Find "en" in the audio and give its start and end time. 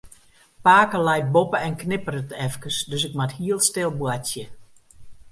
1.67-1.75